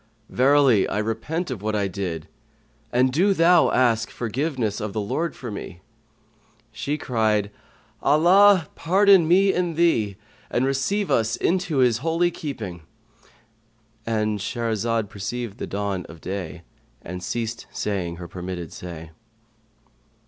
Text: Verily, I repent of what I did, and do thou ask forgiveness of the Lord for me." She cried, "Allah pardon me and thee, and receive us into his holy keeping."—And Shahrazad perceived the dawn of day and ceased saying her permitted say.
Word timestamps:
Verily, 0.29 0.87
I 0.89 0.97
repent 0.97 1.51
of 1.51 1.61
what 1.61 1.75
I 1.75 1.87
did, 1.87 2.27
and 2.91 3.13
do 3.13 3.35
thou 3.35 3.69
ask 3.69 4.09
forgiveness 4.09 4.81
of 4.81 4.93
the 4.93 4.99
Lord 4.99 5.35
for 5.35 5.51
me." 5.51 5.81
She 6.71 6.97
cried, 6.97 7.51
"Allah 8.01 8.67
pardon 8.73 9.27
me 9.27 9.53
and 9.53 9.75
thee, 9.75 10.17
and 10.49 10.65
receive 10.65 11.11
us 11.11 11.35
into 11.35 11.77
his 11.77 11.99
holy 11.99 12.31
keeping."—And 12.31 14.39
Shahrazad 14.39 15.07
perceived 15.07 15.59
the 15.59 15.67
dawn 15.67 16.07
of 16.09 16.19
day 16.19 16.63
and 17.03 17.21
ceased 17.21 17.67
saying 17.71 18.15
her 18.15 18.27
permitted 18.27 18.73
say. 18.73 19.11